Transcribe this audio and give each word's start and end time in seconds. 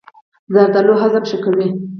زردالو 0.53 0.93
هضم 1.01 1.23
ښه 1.29 1.37
کوي. 1.43 1.69